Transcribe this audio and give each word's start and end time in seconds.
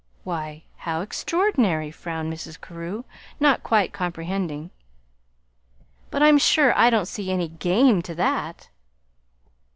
'""Why, 0.23 0.63
how 0.77 1.01
extraordinary!" 1.01 1.91
frowned 1.91 2.33
Mrs. 2.33 2.59
Carew, 2.59 3.03
not 3.39 3.61
quite 3.61 3.93
comprehending. 3.93 4.71
"But, 6.09 6.23
I'm 6.23 6.39
sure 6.39 6.75
I 6.75 6.89
don't 6.89 7.05
see 7.07 7.31
any 7.31 7.49
GAME 7.49 8.01
to 8.05 8.15
that." 8.15 8.69